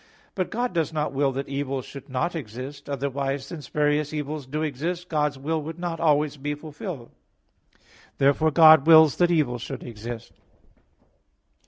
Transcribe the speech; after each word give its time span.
But 0.33 0.49
God 0.49 0.73
does 0.73 0.91
not 0.91 1.13
will 1.13 1.31
that 1.33 1.47
evil 1.47 1.83
should 1.83 2.09
not 2.09 2.35
exist; 2.35 2.89
otherwise, 2.89 3.45
since 3.45 3.67
various 3.67 4.11
evils 4.15 4.47
do 4.47 4.63
exist, 4.63 5.09
God's 5.09 5.37
will 5.37 5.61
would 5.61 5.77
not 5.77 5.99
always 5.99 6.37
be 6.37 6.55
fulfilled. 6.55 7.11
Therefore 8.17 8.49
God 8.49 8.87
wills 8.87 9.17
that 9.17 9.29
evil 9.29 9.59
should 9.59 9.83
exist. 9.83 10.31